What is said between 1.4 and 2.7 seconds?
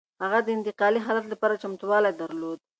چمتووالی درلود.